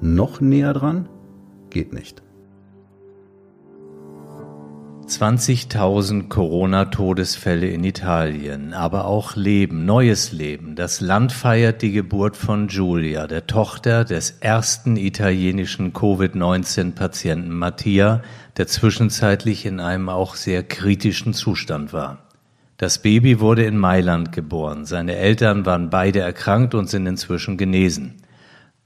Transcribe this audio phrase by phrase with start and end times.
[0.00, 1.08] Noch näher dran?
[1.68, 2.22] Geht nicht.
[5.06, 10.76] 20.000 Corona-Todesfälle in Italien, aber auch Leben, neues Leben.
[10.76, 18.22] Das Land feiert die Geburt von Giulia, der Tochter des ersten italienischen Covid-19-Patienten Mattia,
[18.56, 22.18] der zwischenzeitlich in einem auch sehr kritischen Zustand war.
[22.76, 24.86] Das Baby wurde in Mailand geboren.
[24.86, 28.22] Seine Eltern waren beide erkrankt und sind inzwischen genesen.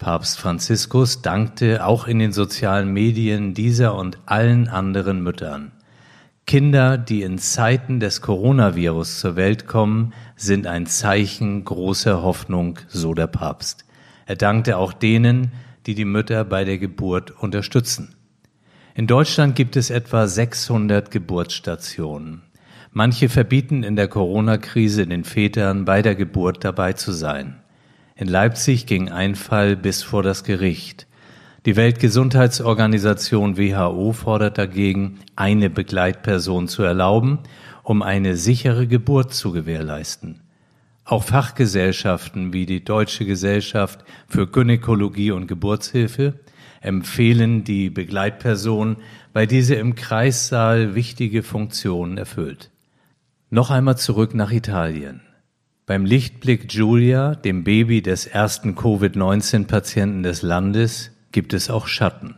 [0.04, 5.72] Papst Franziskus dankte auch in den sozialen Medien dieser und allen anderen Müttern.
[6.46, 13.14] Kinder, die in Zeiten des Coronavirus zur Welt kommen, sind ein Zeichen großer Hoffnung, so
[13.14, 13.86] der Papst.
[14.27, 15.52] Er dankte auch denen,
[15.86, 18.14] die die Mütter bei der Geburt unterstützen.
[18.94, 22.42] In Deutschland gibt es etwa 600 Geburtsstationen.
[22.92, 27.64] Manche verbieten in der Corona-Krise den Vätern bei der Geburt dabei zu sein.
[28.17, 31.09] In Leipzig ging ein Fall bis vor das Gericht.
[31.67, 37.41] Die Weltgesundheitsorganisation WHO fordert dagegen, eine Begleitperson zu erlauben,
[37.83, 40.41] um eine sichere Geburt zu gewährleisten.
[41.05, 46.35] Auch Fachgesellschaften wie die Deutsche Gesellschaft für Gynäkologie und Geburtshilfe
[46.81, 48.98] empfehlen die Begleitperson,
[49.33, 52.70] weil diese im Kreissaal wichtige Funktionen erfüllt.
[53.51, 55.23] Noch einmal zurück nach Italien.
[55.86, 62.36] Beim Lichtblick Giulia, dem Baby des ersten Covid-19-Patienten des Landes, gibt es auch Schatten.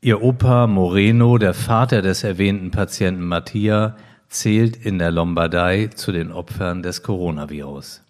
[0.00, 3.96] Ihr Opa Moreno, der Vater des erwähnten Patienten Mattia,
[4.28, 8.02] zählt in der Lombardei zu den Opfern des Coronavirus.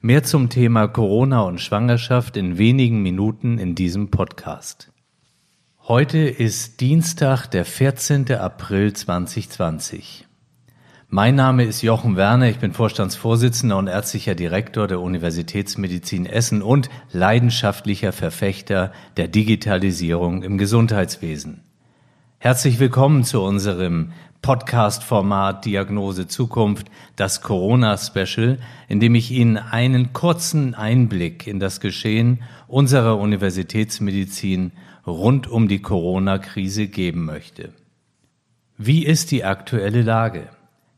[0.00, 4.90] Mehr zum Thema Corona und Schwangerschaft in wenigen Minuten in diesem Podcast.
[5.86, 8.32] Heute ist Dienstag, der 14.
[8.32, 10.26] April 2020.
[11.14, 16.88] Mein Name ist Jochen Werner, ich bin Vorstandsvorsitzender und ärztlicher Direktor der Universitätsmedizin Essen und
[17.12, 21.60] leidenschaftlicher Verfechter der Digitalisierung im Gesundheitswesen.
[22.38, 28.58] Herzlich willkommen zu unserem Podcast-Format Diagnose Zukunft, das Corona-Special,
[28.88, 34.72] in dem ich Ihnen einen kurzen Einblick in das Geschehen unserer Universitätsmedizin
[35.06, 37.68] rund um die Corona-Krise geben möchte.
[38.78, 40.48] Wie ist die aktuelle Lage?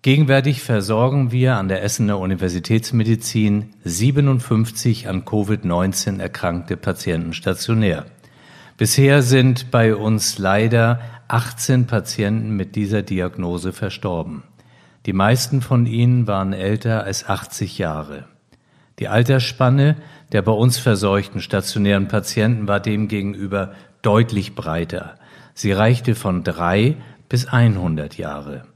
[0.04, 8.04] Gegenwärtig versorgen wir an der Essener Universitätsmedizin 57 an Covid-19 erkrankte Patienten stationär.
[8.76, 14.42] Bisher sind bei uns leider 18 Patienten mit dieser Diagnose verstorben.
[15.06, 18.26] Die meisten von ihnen waren älter als 80 Jahre.
[18.98, 19.96] Die Altersspanne
[20.32, 23.72] der bei uns versorgten stationären Patienten war demgegenüber
[24.02, 25.14] deutlich breiter.
[25.54, 26.96] Sie reichte von drei
[27.30, 28.66] bis 100 Jahre.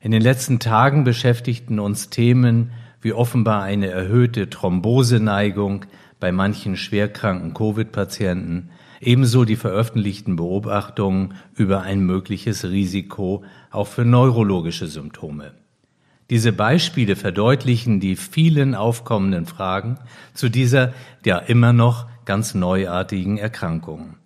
[0.00, 2.70] In den letzten Tagen beschäftigten uns Themen
[3.00, 5.86] wie offenbar eine erhöhte Thromboseneigung
[6.20, 8.70] bei manchen schwerkranken Covid-Patienten,
[9.00, 15.52] ebenso die veröffentlichten Beobachtungen über ein mögliches Risiko auch für neurologische Symptome.
[16.30, 19.98] Diese Beispiele verdeutlichen die vielen aufkommenden Fragen
[20.34, 20.92] zu dieser
[21.24, 24.16] ja immer noch ganz neuartigen Erkrankung.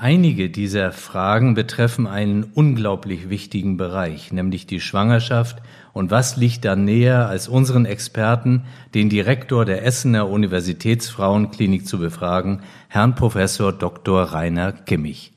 [0.00, 5.60] Einige dieser Fragen betreffen einen unglaublich wichtigen Bereich, nämlich die Schwangerschaft.
[5.92, 8.62] Und was liegt da näher, als unseren Experten,
[8.94, 14.22] den Direktor der Essener Universitätsfrauenklinik zu befragen, Herrn Professor Dr.
[14.22, 15.32] Rainer Kimmich.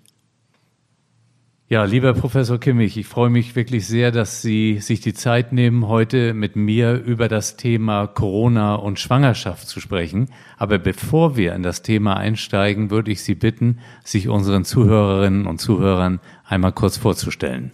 [1.71, 5.87] Ja, lieber Professor Kimmich, ich freue mich wirklich sehr, dass Sie sich die Zeit nehmen,
[5.87, 10.27] heute mit mir über das Thema Corona und Schwangerschaft zu sprechen.
[10.57, 15.61] Aber bevor wir in das Thema einsteigen, würde ich Sie bitten, sich unseren Zuhörerinnen und
[15.61, 17.71] Zuhörern einmal kurz vorzustellen.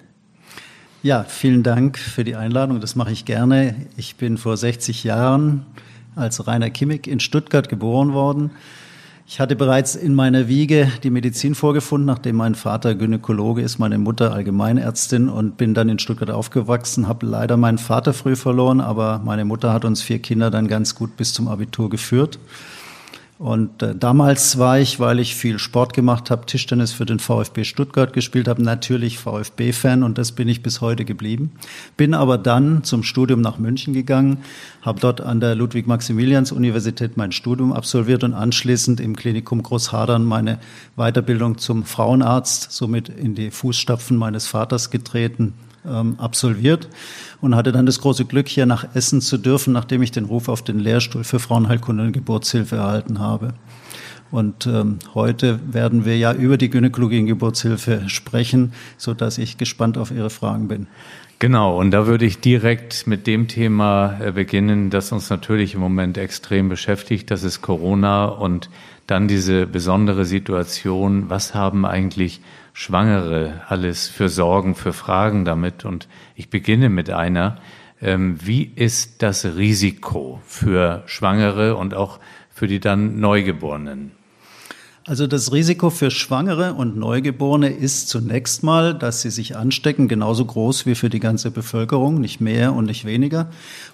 [1.01, 2.79] Ja, vielen Dank für die Einladung.
[2.79, 3.87] Das mache ich gerne.
[3.97, 5.65] Ich bin vor 60 Jahren
[6.15, 8.51] als Rainer Kimmich in Stuttgart geboren worden
[9.29, 13.97] ich hatte bereits in meiner Wiege die Medizin vorgefunden, nachdem mein Vater Gynäkologe ist, meine
[13.97, 19.21] Mutter Allgemeinärztin und bin dann in Stuttgart aufgewachsen, habe leider meinen Vater früh verloren, aber
[19.23, 22.39] meine Mutter hat uns vier Kinder dann ganz gut bis zum Abitur geführt.
[23.39, 27.65] Und äh, damals war ich, weil ich viel Sport gemacht habe, Tischtennis für den VfB
[27.65, 31.51] Stuttgart gespielt habe, natürlich VfB-Fan und das bin ich bis heute geblieben.
[31.97, 34.39] Bin aber dann zum Studium nach München gegangen,
[34.81, 40.57] habe dort an der Ludwig-Maximilians-Universität mein Studium absolviert und anschließend im Klinikum Großhadern meine
[40.95, 45.53] Weiterbildung zum Frauenarzt, somit in die Fußstapfen meines Vaters getreten,
[45.87, 46.87] ähm, absolviert
[47.41, 50.49] und hatte dann das große Glück, hier nach Essen zu dürfen, nachdem ich den Ruf
[50.49, 53.53] auf den Lehrstuhl für Frauenheilkunde und Geburtshilfe erhalten habe.
[54.31, 59.57] Und ähm, heute werden wir ja über die Gynäkologie und Geburtshilfe sprechen, so dass ich
[59.57, 60.87] gespannt auf Ihre Fragen bin.
[61.39, 65.79] Genau, und da würde ich direkt mit dem Thema äh, beginnen, das uns natürlich im
[65.79, 67.29] Moment extrem beschäftigt.
[67.29, 68.69] Das ist Corona und
[69.05, 71.29] dann diese besondere Situation.
[71.29, 72.41] Was haben eigentlich
[72.77, 75.83] Schwangere alles für Sorgen, für Fragen damit.
[75.83, 77.57] Und ich beginne mit einer.
[77.99, 82.19] Ähm, wie ist das Risiko für Schwangere und auch
[82.51, 84.11] für die dann Neugeborenen?
[85.07, 90.43] Also das Risiko für Schwangere und Neugeborene ist zunächst mal, dass sie sich anstecken, genauso
[90.43, 93.47] groß wie für die ganze Bevölkerung, nicht mehr und nicht weniger.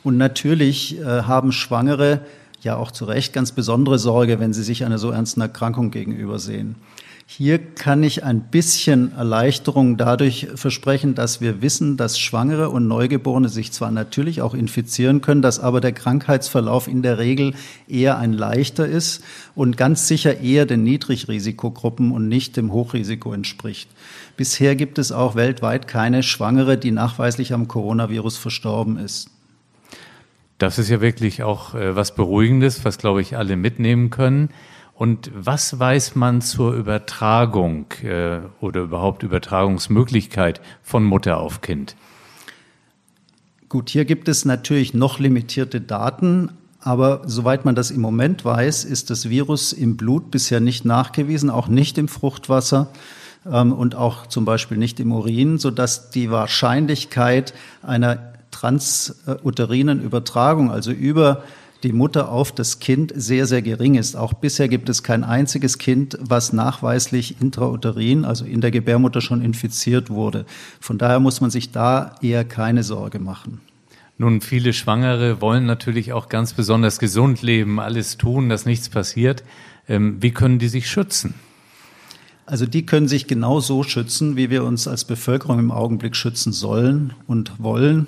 [0.04, 2.21] Und natürlich äh, haben Schwangere
[2.63, 6.77] ja auch zu Recht ganz besondere Sorge, wenn sie sich einer so ernsten Erkrankung gegenübersehen.
[7.25, 13.49] Hier kann ich ein bisschen Erleichterung dadurch versprechen, dass wir wissen, dass Schwangere und Neugeborene
[13.49, 17.53] sich zwar natürlich auch infizieren können, dass aber der Krankheitsverlauf in der Regel
[17.87, 19.23] eher ein leichter ist
[19.55, 23.89] und ganz sicher eher den Niedrigrisikogruppen und nicht dem Hochrisiko entspricht.
[24.35, 29.29] Bisher gibt es auch weltweit keine Schwangere, die nachweislich am Coronavirus verstorben ist.
[30.57, 34.49] Das ist ja wirklich auch äh, was Beruhigendes, was, glaube ich, alle mitnehmen können.
[35.03, 41.97] Und was weiß man zur Übertragung äh, oder überhaupt Übertragungsmöglichkeit von Mutter auf Kind?
[43.67, 48.85] Gut, hier gibt es natürlich noch limitierte Daten, aber soweit man das im Moment weiß,
[48.85, 52.88] ist das Virus im Blut bisher nicht nachgewiesen, auch nicht im Fruchtwasser
[53.45, 60.91] ähm, und auch zum Beispiel nicht im Urin, sodass die Wahrscheinlichkeit einer transuterinen Übertragung, also
[60.91, 61.44] über
[61.83, 64.15] die Mutter auf das Kind sehr, sehr gering ist.
[64.15, 69.41] Auch bisher gibt es kein einziges Kind, was nachweislich intrauterin, also in der Gebärmutter schon
[69.41, 70.45] infiziert wurde.
[70.80, 73.59] Von daher muss man sich da eher keine Sorge machen.
[74.18, 79.44] Nun, viele Schwangere wollen natürlich auch ganz besonders gesund leben, alles tun, dass nichts passiert.
[79.89, 81.33] Ähm, wie können die sich schützen?
[82.45, 86.53] Also die können sich genau so schützen, wie wir uns als Bevölkerung im Augenblick schützen
[86.53, 88.07] sollen und wollen.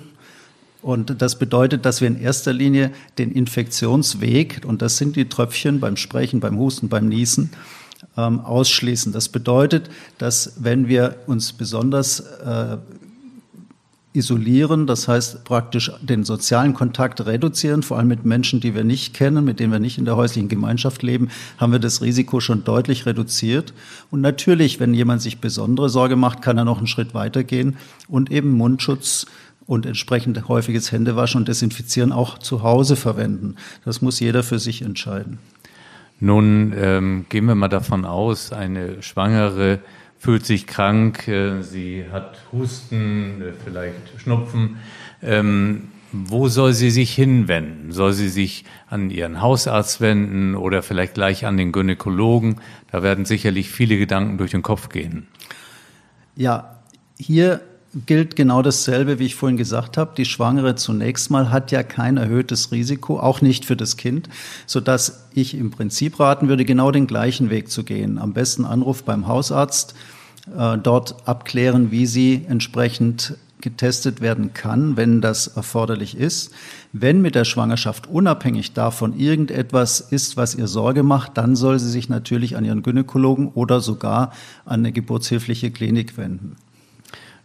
[0.86, 5.80] Und das bedeutet, dass wir in erster Linie den Infektionsweg, und das sind die Tröpfchen
[5.80, 7.50] beim Sprechen, beim Husten, beim Niesen,
[8.16, 9.10] ähm, ausschließen.
[9.10, 12.76] Das bedeutet, dass wenn wir uns besonders äh,
[14.12, 19.12] isolieren, das heißt praktisch den sozialen Kontakt reduzieren, vor allem mit Menschen, die wir nicht
[19.12, 22.62] kennen, mit denen wir nicht in der häuslichen Gemeinschaft leben, haben wir das Risiko schon
[22.62, 23.74] deutlich reduziert.
[24.12, 28.30] Und natürlich, wenn jemand sich besondere Sorge macht, kann er noch einen Schritt weitergehen und
[28.30, 29.26] eben Mundschutz
[29.66, 33.56] und entsprechend häufiges Händewaschen und Desinfizieren auch zu Hause verwenden.
[33.84, 35.38] Das muss jeder für sich entscheiden.
[36.18, 39.80] Nun ähm, gehen wir mal davon aus, eine Schwangere
[40.18, 44.78] fühlt sich krank, äh, sie hat Husten, äh, vielleicht Schnupfen.
[45.22, 47.92] Ähm, wo soll sie sich hinwenden?
[47.92, 52.60] Soll sie sich an ihren Hausarzt wenden oder vielleicht gleich an den Gynäkologen?
[52.90, 55.26] Da werden sicherlich viele Gedanken durch den Kopf gehen.
[56.34, 56.80] Ja,
[57.18, 57.60] hier
[58.04, 60.12] gilt genau dasselbe, wie ich vorhin gesagt habe.
[60.16, 64.28] Die Schwangere zunächst mal hat ja kein erhöhtes Risiko, auch nicht für das Kind,
[64.66, 68.18] so dass ich im Prinzip raten würde, genau den gleichen Weg zu gehen.
[68.18, 69.94] Am besten Anruf beim Hausarzt,
[70.56, 76.52] äh, dort abklären, wie sie entsprechend getestet werden kann, wenn das erforderlich ist.
[76.92, 81.90] Wenn mit der Schwangerschaft unabhängig davon irgendetwas ist, was ihr Sorge macht, dann soll sie
[81.90, 84.32] sich natürlich an ihren Gynäkologen oder sogar
[84.66, 86.56] an eine geburtshilfliche Klinik wenden.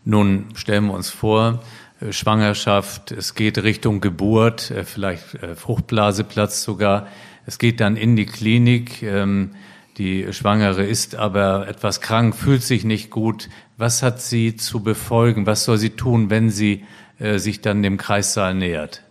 [0.04, 1.60] Nun stellen wir uns vor,
[2.02, 7.08] äh, Schwangerschaft, es geht Richtung Geburt, äh, vielleicht äh, Fruchtblaseplatz sogar.
[7.46, 9.04] Es geht dann in die Klinik.
[9.04, 9.52] Ähm,
[9.98, 13.50] die Schwangere ist aber etwas krank, fühlt sich nicht gut.
[13.78, 15.46] Was hat sie zu befolgen?
[15.46, 16.86] Was soll sie tun, wenn sie
[17.36, 19.04] sich dann dem Kreissaal nähert?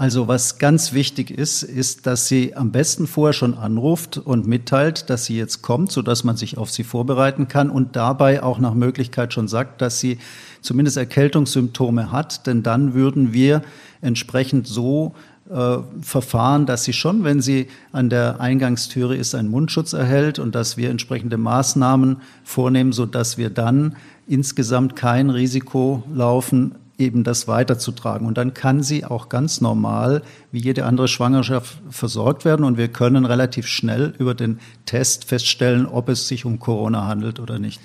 [0.00, 5.10] Also was ganz wichtig ist, ist, dass sie am besten vorher schon anruft und mitteilt,
[5.10, 8.72] dass sie jetzt kommt, sodass man sich auf sie vorbereiten kann und dabei auch nach
[8.72, 10.16] Möglichkeit schon sagt, dass sie
[10.62, 13.60] zumindest Erkältungssymptome hat, denn dann würden wir
[14.00, 15.12] entsprechend so
[15.50, 20.54] äh, verfahren, dass sie schon, wenn sie an der Eingangstüre ist, einen Mundschutz erhält und
[20.54, 28.26] dass wir entsprechende Maßnahmen vornehmen, sodass wir dann insgesamt kein Risiko laufen, eben das weiterzutragen.
[28.26, 32.64] Und dann kann sie auch ganz normal wie jede andere Schwangerschaft versorgt werden.
[32.64, 37.40] Und wir können relativ schnell über den Test feststellen, ob es sich um Corona handelt
[37.40, 37.80] oder nicht.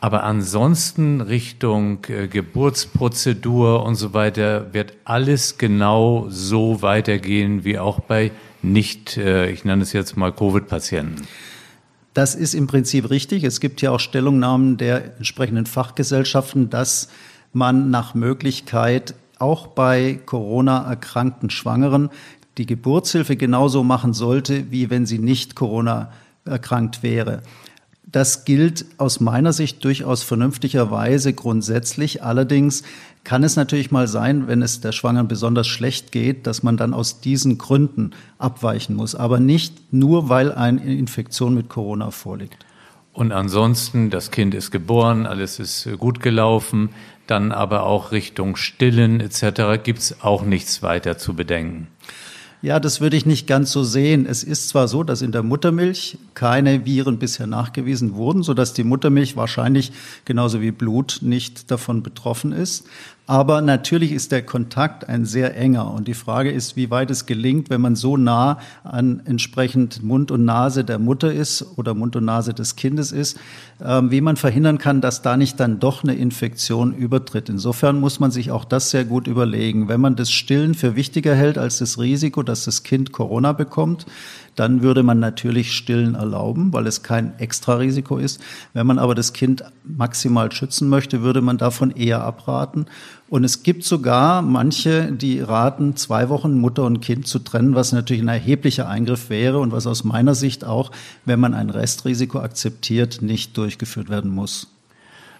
[0.00, 8.00] Aber ansonsten Richtung äh, Geburtsprozedur und so weiter wird alles genau so weitergehen wie auch
[8.00, 11.22] bei nicht, äh, ich nenne es jetzt mal Covid-Patienten.
[12.14, 13.44] Das ist im Prinzip richtig.
[13.44, 17.08] Es gibt ja auch Stellungnahmen der entsprechenden Fachgesellschaften, dass
[17.52, 22.10] man nach Möglichkeit auch bei Corona erkrankten Schwangeren
[22.58, 26.12] die Geburtshilfe genauso machen sollte, wie wenn sie nicht Corona
[26.44, 27.42] erkrankt wäre.
[28.04, 32.22] Das gilt aus meiner Sicht durchaus vernünftigerweise grundsätzlich.
[32.22, 32.82] Allerdings
[33.24, 36.92] kann es natürlich mal sein, wenn es der Schwangeren besonders schlecht geht, dass man dann
[36.92, 39.14] aus diesen Gründen abweichen muss.
[39.14, 42.66] Aber nicht nur, weil eine Infektion mit Corona vorliegt.
[43.12, 46.90] Und ansonsten, das Kind ist geboren, alles ist gut gelaufen,
[47.26, 49.82] dann aber auch Richtung Stillen etc.
[49.82, 51.88] gibt es auch nichts weiter zu bedenken.
[52.62, 54.24] Ja, das würde ich nicht ganz so sehen.
[54.24, 58.84] Es ist zwar so, dass in der Muttermilch keine Viren bisher nachgewiesen wurden, sodass die
[58.84, 59.90] Muttermilch wahrscheinlich
[60.24, 62.86] genauso wie Blut nicht davon betroffen ist.
[63.26, 65.92] Aber natürlich ist der Kontakt ein sehr enger.
[65.92, 70.32] Und die Frage ist, wie weit es gelingt, wenn man so nah an entsprechend Mund
[70.32, 73.38] und Nase der Mutter ist oder Mund und Nase des Kindes ist,
[73.80, 77.48] ähm, wie man verhindern kann, dass da nicht dann doch eine Infektion übertritt.
[77.48, 79.88] Insofern muss man sich auch das sehr gut überlegen.
[79.88, 84.04] Wenn man das Stillen für wichtiger hält als das Risiko, dass das Kind Corona bekommt,
[84.54, 88.40] dann würde man natürlich Stillen erlauben, weil es kein Extrarisiko ist.
[88.74, 92.86] Wenn man aber das Kind maximal schützen möchte, würde man davon eher abraten.
[93.28, 97.92] Und es gibt sogar manche, die raten, zwei Wochen Mutter und Kind zu trennen, was
[97.92, 100.90] natürlich ein erheblicher Eingriff wäre und was aus meiner Sicht auch,
[101.24, 104.68] wenn man ein Restrisiko akzeptiert, nicht durchgeführt werden muss.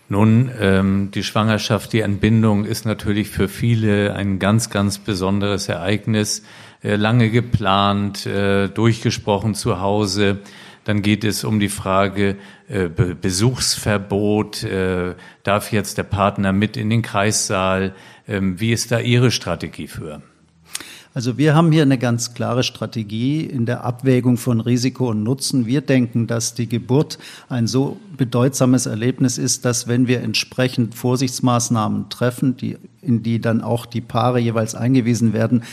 [0.08, 6.42] Nun, ähm, die Schwangerschaft, die Entbindung ist natürlich für viele ein ganz, ganz besonderes Ereignis.
[6.82, 10.40] Äh, lange geplant, äh, durchgesprochen zu Hause.
[10.84, 12.36] Dann geht es um die Frage
[12.68, 14.66] äh, Besuchsverbot.
[15.44, 17.94] Darf jetzt der Partner mit in den Kreissaal?
[18.26, 20.22] Ähm, wie ist da Ihre Strategie für?
[21.14, 25.66] Also wir haben hier eine ganz klare Strategie in der Abwägung von Risiko und Nutzen.
[25.66, 27.18] Wir denken, dass die Geburt
[27.50, 33.60] ein so bedeutsames Erlebnis ist, dass wenn wir entsprechend Vorsichtsmaßnahmen treffen, die, in die dann
[33.60, 35.64] auch die Paare jeweils eingewiesen werden,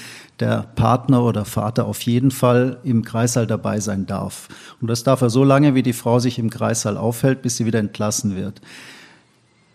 [0.41, 4.49] der Partner oder Vater auf jeden Fall im Kreissaal dabei sein darf.
[4.81, 7.65] Und das darf er so lange, wie die Frau sich im Kreissaal aufhält, bis sie
[7.65, 8.61] wieder entlassen wird.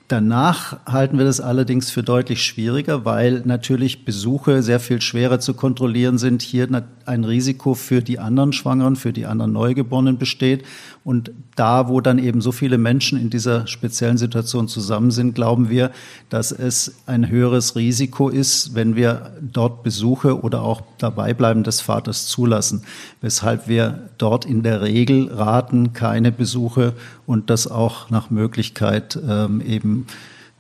[0.09, 5.55] Danach halten wir das allerdings für deutlich schwieriger, weil natürlich Besuche sehr viel schwerer zu
[5.55, 6.43] kontrollieren sind.
[6.43, 6.69] Hier
[7.07, 10.63] ein Risiko für die anderen Schwangeren, für die anderen Neugeborenen besteht.
[11.05, 15.71] Und da, wo dann eben so viele Menschen in dieser speziellen Situation zusammen sind, glauben
[15.71, 15.91] wir,
[16.29, 22.27] dass es ein höheres Risiko ist, wenn wir dort Besuche oder auch Dabeibleiben des Vaters
[22.27, 22.83] zulassen.
[23.23, 26.93] Weshalb wir dort in der Regel raten, keine Besuche
[27.27, 29.94] und das auch nach Möglichkeit ähm, eben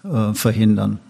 [0.04, 1.00] äh, verhindern.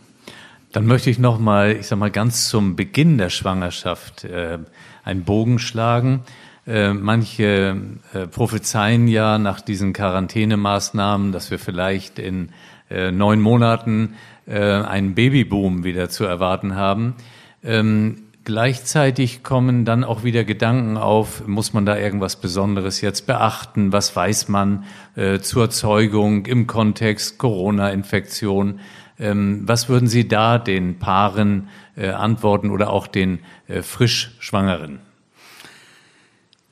[0.72, 4.58] Dann möchte ich noch mal, ich sag mal, ganz zum Beginn der Schwangerschaft äh,
[5.04, 6.22] einen Bogen schlagen.
[6.66, 7.76] Äh, manche
[8.12, 12.48] äh, prophezeien ja nach diesen Quarantänemaßnahmen, dass wir vielleicht in
[12.90, 14.14] äh, neun Monaten
[14.46, 17.14] äh, einen Babyboom wieder zu erwarten haben.
[17.62, 23.90] Ähm, Gleichzeitig kommen dann auch wieder Gedanken auf, muss man da irgendwas Besonderes jetzt beachten?
[23.90, 24.84] Was weiß man
[25.16, 28.80] äh, zur Zeugung im Kontext Corona-Infektion?
[29.18, 34.98] Ähm, was würden Sie da den Paaren äh, antworten oder auch den äh, frisch Schwangeren?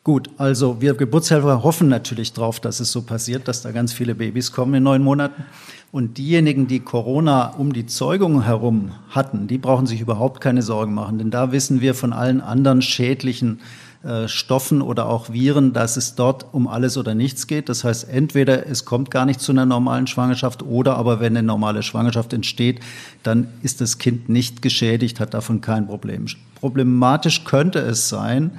[0.04, 4.16] Gut, also wir Geburtshelfer hoffen natürlich darauf, dass es so passiert, dass da ganz viele
[4.16, 5.44] Babys kommen in neun Monaten.
[5.92, 10.94] Und diejenigen, die Corona um die Zeugung herum hatten, die brauchen sich überhaupt keine Sorgen
[10.94, 13.60] machen, denn da wissen wir von allen anderen schädlichen
[14.02, 17.68] äh, Stoffen oder auch Viren, dass es dort um alles oder nichts geht.
[17.68, 21.46] Das heißt, entweder es kommt gar nicht zu einer normalen Schwangerschaft oder aber wenn eine
[21.46, 22.80] normale Schwangerschaft entsteht,
[23.22, 26.24] dann ist das Kind nicht geschädigt, hat davon kein Problem.
[26.54, 28.52] Problematisch könnte es sein,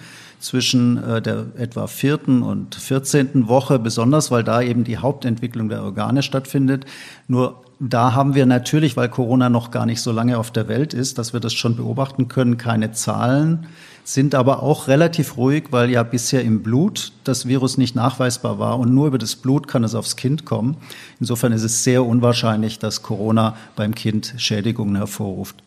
[0.44, 5.84] zwischen äh, der etwa vierten und vierzehnten Woche, besonders weil da eben die Hauptentwicklung der
[5.84, 6.86] Organe stattfindet.
[7.28, 10.94] Nur da haben wir natürlich, weil Corona noch gar nicht so lange auf der Welt
[10.94, 13.68] ist, dass wir das schon beobachten können, keine Zahlen,
[14.04, 18.80] sind aber auch relativ ruhig, weil ja bisher im Blut das Virus nicht nachweisbar war
[18.80, 20.78] und nur über das Blut kann es aufs Kind kommen.
[21.20, 25.64] Insofern ist es sehr unwahrscheinlich, dass Corona beim Kind Schädigungen hervorruft.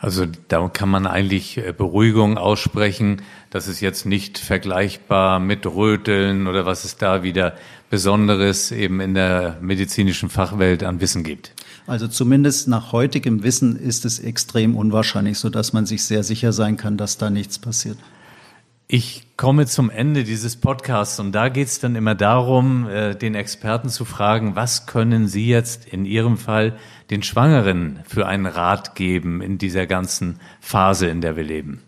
[0.00, 3.22] Also da kann man eigentlich äh, Beruhigung aussprechen.
[3.50, 7.54] Das ist jetzt nicht vergleichbar mit Röteln oder was es da wieder
[7.90, 11.54] Besonderes eben in der medizinischen Fachwelt an Wissen gibt.
[11.86, 16.52] Also zumindest nach heutigem Wissen ist es extrem unwahrscheinlich, so dass man sich sehr sicher
[16.52, 17.98] sein kann, dass da nichts passiert.
[18.90, 23.34] Ich komme zum Ende dieses Podcasts und da geht es dann immer darum, äh, den
[23.34, 26.78] Experten zu fragen, was können Sie jetzt in Ihrem Fall
[27.10, 31.82] den Schwangeren für einen Rat geben in dieser ganzen Phase, in der wir leben?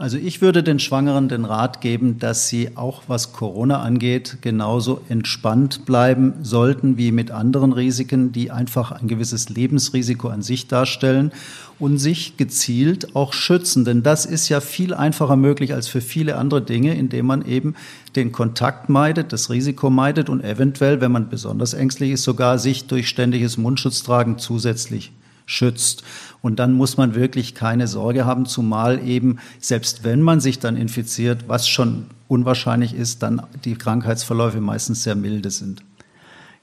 [0.00, 5.02] Also ich würde den Schwangeren den Rat geben, dass sie auch was Corona angeht, genauso
[5.10, 11.32] entspannt bleiben sollten wie mit anderen Risiken, die einfach ein gewisses Lebensrisiko an sich darstellen
[11.78, 13.84] und sich gezielt auch schützen.
[13.84, 17.74] Denn das ist ja viel einfacher möglich als für viele andere Dinge, indem man eben
[18.16, 22.86] den Kontakt meidet, das Risiko meidet und eventuell, wenn man besonders ängstlich ist, sogar sich
[22.86, 25.12] durch ständiges Mundschutztragen zusätzlich
[25.50, 26.04] schützt.
[26.42, 30.76] Und dann muss man wirklich keine Sorge haben, zumal eben, selbst wenn man sich dann
[30.76, 35.82] infiziert, was schon unwahrscheinlich ist, dann die Krankheitsverläufe meistens sehr milde sind.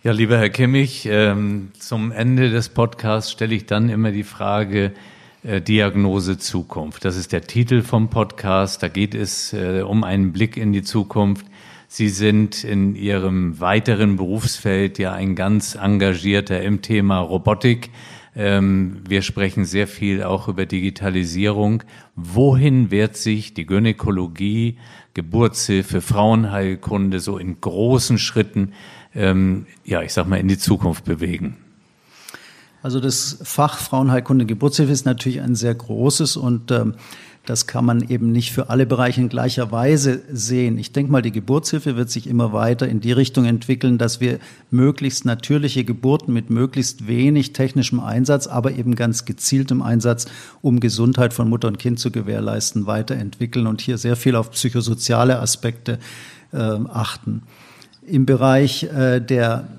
[0.04, 4.94] Ja, lieber Herr Kimmich, ähm, zum Ende des Podcasts stelle ich dann immer die Frage,
[5.44, 7.04] äh, Diagnose Zukunft.
[7.04, 8.82] Das ist der Titel vom Podcast.
[8.82, 11.46] Da geht es äh, um einen Blick in die Zukunft.
[11.88, 17.92] Sie sind in Ihrem weiteren Berufsfeld ja ein ganz engagierter im Thema Robotik.
[18.40, 21.82] Ähm, wir sprechen sehr viel auch über Digitalisierung.
[22.16, 24.78] Wohin wird sich die Gynäkologie,
[25.16, 28.74] Geburtshilfe, Frauenheilkunde so in großen Schritten,
[29.16, 31.58] ähm, ja, ich sag mal, in die Zukunft bewegen?
[32.84, 36.94] Also das Fach Frauenheilkunde Geburtshilfe ist natürlich ein sehr großes und ähm,
[37.48, 40.78] das kann man eben nicht für alle Bereiche in gleicher Weise sehen.
[40.78, 44.40] Ich denke mal, die Geburtshilfe wird sich immer weiter in die Richtung entwickeln, dass wir
[44.70, 50.26] möglichst natürliche Geburten mit möglichst wenig technischem Einsatz, aber eben ganz gezieltem Einsatz,
[50.62, 55.40] um Gesundheit von Mutter und Kind zu gewährleisten, weiterentwickeln und hier sehr viel auf psychosoziale
[55.40, 56.00] Aspekte
[56.52, 57.44] äh, achten.
[58.06, 59.70] Im Bereich äh, der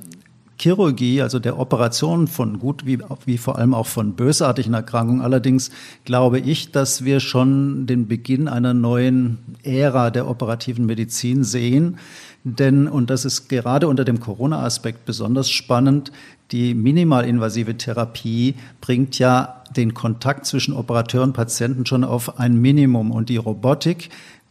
[0.61, 5.23] Chirurgie, also der Operation von gut wie, wie vor allem auch von bösartigen Erkrankungen.
[5.23, 5.71] Allerdings
[6.05, 11.99] glaube ich, dass wir schon den Beginn einer neuen Ära der operativen Medizin sehen.
[12.45, 16.12] Denn, und das ist gerade unter dem Corona-Aspekt besonders spannend,
[16.50, 23.11] die minimalinvasive Therapie bringt ja den Kontakt zwischen Operateur und Patienten schon auf ein Minimum.
[23.11, 24.09] Und die Robotik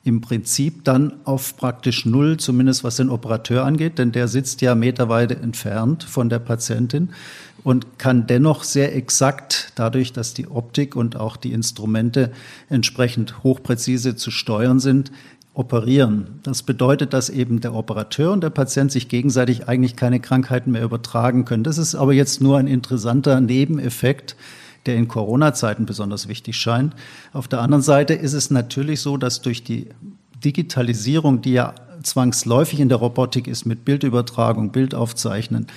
[0.07, 4.73] im Prinzip dann auf praktisch null, zumindest was den Operateur angeht, denn der sitzt ja
[4.73, 7.09] meterweite entfernt von der Patientin
[7.65, 12.31] und kann dennoch sehr exakt, dadurch, dass die Optik und auch die Instrumente
[12.69, 15.11] entsprechend hochpräzise zu steuern sind,
[15.53, 16.39] operieren.
[16.43, 20.83] Das bedeutet, dass eben der Operateur und der Patient sich gegenseitig eigentlich keine Krankheiten mehr
[20.83, 21.65] übertragen können.
[21.65, 24.37] Das ist aber jetzt nur ein interessanter Nebeneffekt
[24.87, 26.95] der in Corona-Zeiten besonders wichtig scheint.
[27.33, 29.89] Auf der anderen Seite ist es natürlich so, dass durch die
[30.43, 35.67] Digitalisierung, die ja zwangsläufig in der Robotik ist, mit Bildübertragung, Bildaufzeichnen,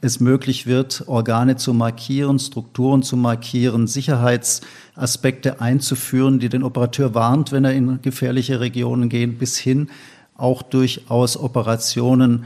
[0.00, 7.52] es möglich wird, Organe zu markieren, Strukturen zu markieren, Sicherheitsaspekte einzuführen, die den Operateur warnt,
[7.52, 9.88] wenn er in gefährliche Regionen geht, bis hin
[10.36, 12.44] auch durchaus Operationen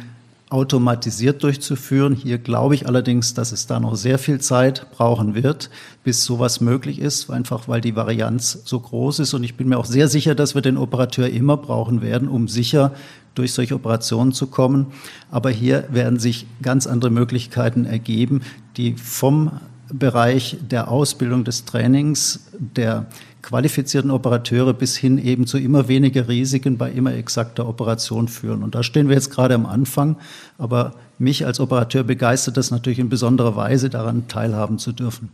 [0.50, 2.14] automatisiert durchzuführen.
[2.14, 5.68] Hier glaube ich allerdings, dass es da noch sehr viel Zeit brauchen wird,
[6.04, 9.34] bis sowas möglich ist, einfach weil die Varianz so groß ist.
[9.34, 12.48] Und ich bin mir auch sehr sicher, dass wir den Operateur immer brauchen werden, um
[12.48, 12.92] sicher
[13.34, 14.86] durch solche Operationen zu kommen.
[15.30, 18.40] Aber hier werden sich ganz andere Möglichkeiten ergeben,
[18.76, 19.52] die vom
[19.92, 23.06] Bereich der Ausbildung des Trainings, der
[23.42, 28.62] qualifizierten Operateure bis hin eben zu immer weniger Risiken bei immer exakter Operation führen.
[28.62, 30.16] Und da stehen wir jetzt gerade am Anfang.
[30.58, 35.30] Aber mich als Operateur begeistert das natürlich in besonderer Weise, daran teilhaben zu dürfen.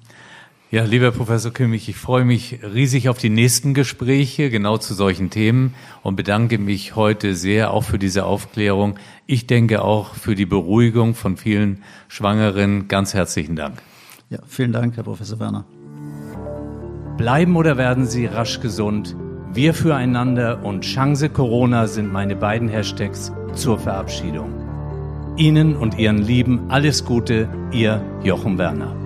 [0.71, 5.31] Ja, lieber Professor Kimmich, ich freue mich riesig auf die nächsten Gespräche genau zu solchen
[5.31, 8.99] Themen und bedanke mich heute sehr auch für diese Aufklärung.
[9.27, 12.89] Ich denke auch für die Beruhigung von vielen Schwangeren.
[12.89, 13.83] Ganz herzlichen Dank.
[14.31, 15.65] Ja, vielen Dank, Herr Professor Werner.
[17.17, 19.15] Bleiben oder werden Sie rasch gesund?
[19.53, 24.53] Wir füreinander und Chance Corona sind meine beiden Hashtags zur Verabschiedung.
[25.37, 29.04] Ihnen und Ihren Lieben alles Gute, Ihr Jochen Werner.